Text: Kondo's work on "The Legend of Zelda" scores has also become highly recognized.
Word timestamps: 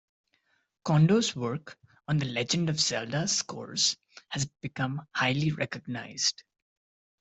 Kondo's 0.83 1.35
work 1.35 1.77
on 2.07 2.17
"The 2.17 2.25
Legend 2.25 2.71
of 2.71 2.79
Zelda" 2.79 3.27
scores 3.27 3.97
has 4.29 4.45
also 4.45 4.53
become 4.61 5.05
highly 5.13 5.51
recognized. 5.51 6.41